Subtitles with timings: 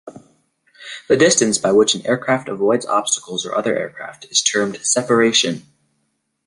[1.09, 5.61] The distance by which an aircraft avoids obstacles or other aircraft is termed "separation".